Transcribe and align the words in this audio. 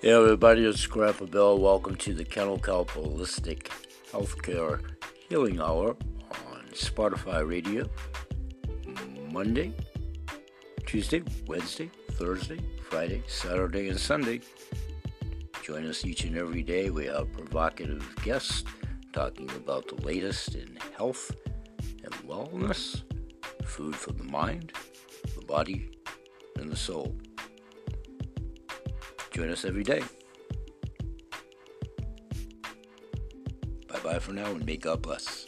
Hey 0.00 0.12
everybody, 0.12 0.64
it's 0.64 0.86
Grandpa 0.86 1.24
Bill. 1.24 1.58
Welcome 1.58 1.96
to 1.96 2.14
the 2.14 2.24
Kennel 2.24 2.60
Kelp 2.60 2.92
Holistic 2.92 3.68
Healthcare 4.12 4.80
Healing 5.28 5.60
Hour 5.60 5.96
on 6.46 6.62
Spotify 6.72 7.44
Radio. 7.44 7.90
Monday, 9.32 9.74
Tuesday, 10.86 11.24
Wednesday, 11.48 11.90
Thursday, 12.12 12.60
Friday, 12.88 13.24
Saturday, 13.26 13.88
and 13.88 13.98
Sunday. 13.98 14.40
Join 15.64 15.84
us 15.84 16.04
each 16.04 16.22
and 16.22 16.38
every 16.38 16.62
day. 16.62 16.90
We 16.90 17.06
have 17.06 17.32
provocative 17.32 18.08
guests 18.22 18.62
talking 19.12 19.50
about 19.56 19.88
the 19.88 20.00
latest 20.06 20.54
in 20.54 20.78
health 20.96 21.34
and 22.04 22.14
wellness, 22.24 23.02
food 23.64 23.96
for 23.96 24.12
the 24.12 24.22
mind, 24.22 24.70
the 25.34 25.44
body, 25.44 25.90
and 26.56 26.70
the 26.70 26.76
soul. 26.76 27.16
Join 29.38 29.50
us 29.50 29.64
every 29.64 29.84
day. 29.84 30.02
Bye 33.86 34.00
bye 34.02 34.18
for 34.18 34.32
now 34.32 34.46
and 34.46 34.66
may 34.66 34.76
God 34.76 35.00
bless. 35.00 35.46